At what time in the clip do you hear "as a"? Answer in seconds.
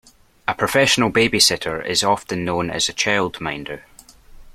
2.71-2.93